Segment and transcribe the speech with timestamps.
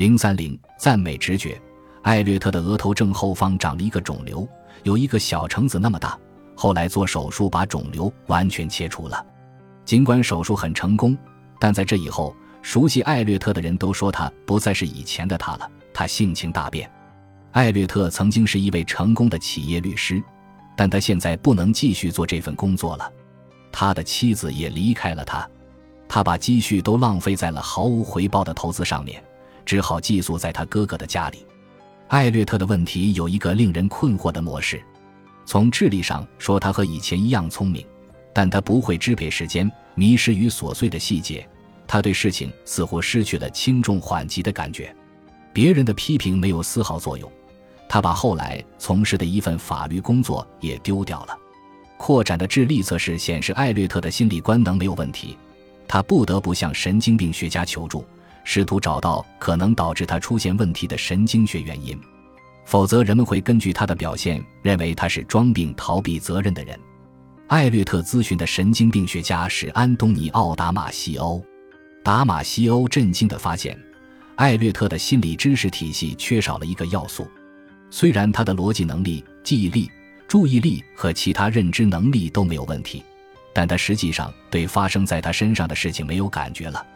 [0.00, 1.60] 零三零赞美直觉。
[2.00, 4.48] 艾略特的额头正后方长了一个肿瘤，
[4.82, 6.18] 有一个小橙子那么大。
[6.56, 9.26] 后来做手术把肿瘤完全切除了。
[9.84, 11.14] 尽管手术很成功，
[11.58, 15.70] 但在这以后，熟悉艾略特的人都说他不再是以前的他了。
[15.92, 16.90] 他性情大变。
[17.50, 20.22] 艾略特曾经是一位成功的企业律师，
[20.74, 23.12] 但他现在不能继续做这份工作了。
[23.70, 25.46] 他的妻子也离开了他，
[26.08, 29.22] 他把积蓄都浪费在了毫无回报的投资上面，
[29.70, 31.46] 只好寄宿在他哥哥的家里。
[32.08, 34.82] 艾略特的问题有一个令人困惑的模式：
[35.46, 37.86] 从智力上说，他和以前一样聪明，
[38.34, 41.48] 但他不会支配时间，迷失于琐碎的细节。
[41.86, 44.92] 他对事情似乎失去了轻重缓急的感觉，
[45.52, 47.30] 别人的批评没有丝毫作用。
[47.88, 51.38] 他把后来从事的一份法律工作也丢掉了。
[51.96, 55.38] 扩展的智力测试显示，艾略特的心理官能没有问题，
[55.86, 58.04] 他不得不向神经病学家求助。
[58.44, 61.98] 试图找到可能导致他出现问题的神经学原因，
[62.64, 66.78] 否则人们会根据他的表现认为他是装病逃避责任的人。
[67.48, 71.44] 艾略特咨询的神经病学家是安东尼奥·达马西欧。
[72.02, 73.78] 达马西欧震惊地发现，
[74.36, 77.28] 艾略特的心理知识体系缺少了一个要素。
[77.90, 79.90] 虽然他的逻辑能力、记忆力、
[80.28, 83.02] 注意力和其他认知能力都没有问题，
[83.52, 86.86] 但他实际上对发生在他身上的事情没有感觉了。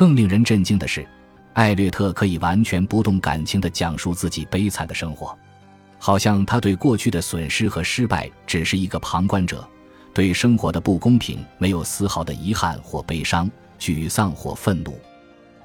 [0.00, 1.06] 更令人震惊的是，
[1.52, 5.38] 艾略特可以完全不动感情地讲述自己悲惨的生活，
[5.98, 9.62] 好像他对过去的损失和失败只是一个旁观者，
[10.14, 14.98] 对生活的不公平没有丝毫的遗憾或悲伤、沮丧或愤怒。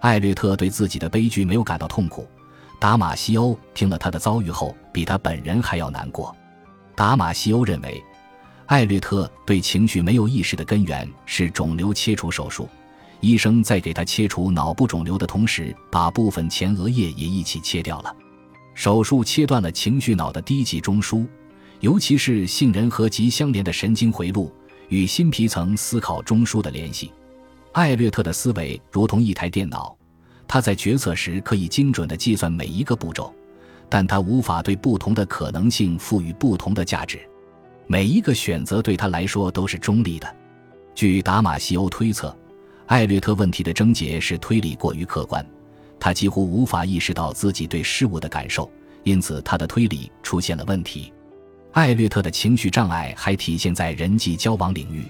[0.02, 2.28] 艾略特对自己的悲剧没有感到痛苦。
[2.78, 6.36] 达马西欧听了他的遭遇后，比他本人还要难过。
[6.94, 8.04] 达马西欧认为，
[8.66, 12.68] 艾略特对情绪没有意识的根源是肿瘤切除手术。
[13.26, 18.16] 医生在给他切除脑部肿瘤的同时，把部分前额叶也一起切掉了。
[18.76, 21.26] 手术切断了情绪脑的低级中枢，
[21.80, 24.54] 尤其是杏仁核及相连的神经回路
[24.90, 27.12] 与新皮层思考中枢的联系。
[27.72, 29.98] 艾略特的思维如同一台电脑，
[30.48, 33.34] 他在决策时可以精准地计算每一个步骤，
[33.90, 37.20] 但他无法对不同的可能性赋予不同的价值。
[37.88, 40.36] 每一个选择对他来说都是中立的。
[40.94, 42.38] 据达马西欧推测。
[42.88, 45.44] 艾略特问题的症结是推理过于客观，
[46.00, 48.70] 他几乎无法意识到自己对事物的感受，
[49.04, 51.12] 因此他的推理出现了问题。
[51.72, 55.04] 艾略特的情绪障碍还体现在人际交往领域。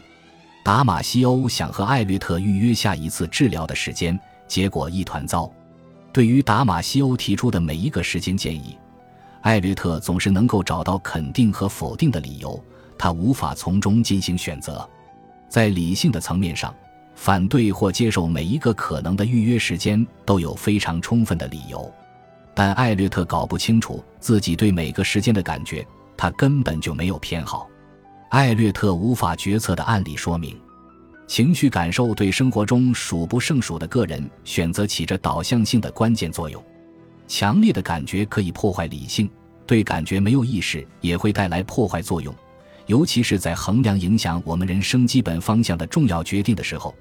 [0.64, 5.52] 达马西欧想和艾略特预约下一次治疗的时间，结果一团糟。
[6.14, 8.78] 对于达马西欧提出的每一个时间建议，
[9.42, 12.60] 艾略特总是能够找到肯定和否定的理由，
[12.98, 14.90] 他无法从中进行选择。
[15.50, 16.74] 在理性的层面上。
[17.16, 21.92] 反对或接受每一个可能的预约时间都有非常充分的理由，
[22.54, 27.68] 但艾略特搞不清楚自己对每个时间的感觉，他根本就没有偏好。
[28.30, 30.60] 艾略特无法决策的案例说明，
[31.26, 36.62] 情绪感受对生活中数不胜数的个人选择起着导向性的关键作用。
[37.28, 39.30] 强烈的感觉可以破坏理性，
[39.66, 42.36] 对感觉没有意识也会带来破坏作用，
[42.88, 46.94] 尤其是在衡量影响我们人生基本方向的重要决定的时候。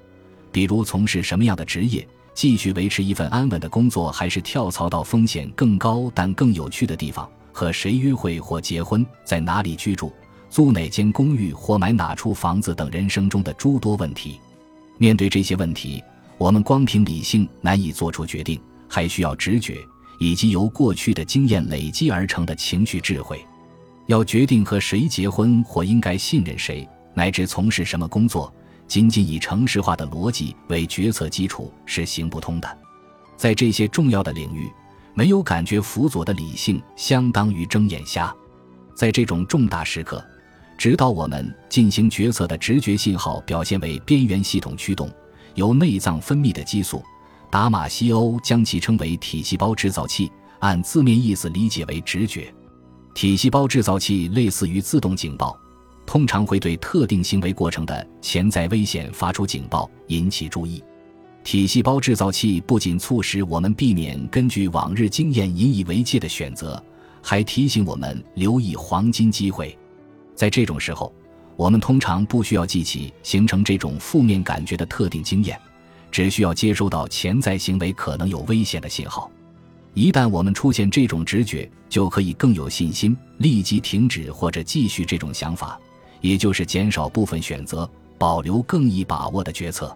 [0.55, 7.29] 比如从事什么样的职业，继续维持一份安稳的工作，还是跳槽到风险更高但更有趣的地方？
[7.51, 9.05] 和谁约会或结婚？
[9.25, 10.13] 在哪里居住？
[10.49, 12.73] 租哪间公寓或买哪处房子？
[12.73, 14.39] 等人生中的诸多问题。
[14.97, 16.01] 面对这些问题，
[16.37, 19.79] 我们光凭理性难以做出决定，还需要直觉
[20.19, 23.45] 以及由过去的经验累积而成的情绪智慧。
[24.05, 28.49] 要决定和谁结婚或应该信任谁，乃至从事什么工作。
[28.87, 32.77] 仅仅以程式化的逻辑为决策基础是行不通的，
[33.35, 34.71] 在这些重要的领域，
[35.13, 38.33] 没有感觉辅佐的理性相当于睁眼瞎。
[38.95, 40.23] 在这种重大时刻，
[40.77, 45.09] 指导我们进行决策的直觉信号表现为边缘系统驱动，
[45.55, 47.03] 由内脏分泌的激素。
[47.51, 50.29] 达马西欧将其称为体细胞制造器，
[50.59, 52.53] 按字面意思理解为直觉。
[53.13, 55.57] 体细胞制造器类似于自动警报。
[56.05, 60.83] 通常会对特定行为过程的潜在危险发出警报，引起注意。
[61.43, 66.81] 体细胞制造器不仅促使我们避免根据往日经验引以为戒的选择，
[67.21, 69.77] 还提醒我们留意黄金机会。
[70.35, 71.13] 在这种时候，
[71.55, 75.59] 我们通常不需要记起形成这种负面感觉的特定经验，
[76.11, 79.29] 只需要接收到潜在行为可能有危险的信号。
[79.93, 85.79] 一旦我们出现这种直觉，就可以更有信心立即停止或者继续这种想法。
[86.25, 87.87] 也就是减少部分选择，
[88.17, 89.95] 保留更易把握的决策。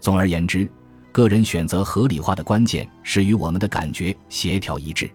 [0.00, 0.66] 总而言之，
[1.12, 5.10] 个人选择合理化的关键是与我们的感觉协调一致。